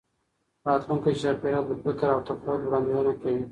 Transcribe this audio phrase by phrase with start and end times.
[0.67, 3.41] راتلونکي چاپېریال د فکر او تخیل وړاندوینه کوي.